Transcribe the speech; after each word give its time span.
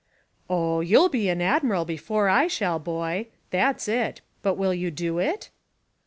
"Oh, 0.49 0.79
you'll 0.79 1.09
be 1.09 1.29
an 1.29 1.43
admiral 1.43 1.85
before 1.85 2.27
I 2.27 2.47
shall, 2.47 2.79
boy. 2.79 3.27
That's 3.51 3.87
it; 3.87 4.21
but 4.41 4.55
will 4.55 4.73
you 4.73 4.89
do 4.89 5.19
it?" 5.19 5.51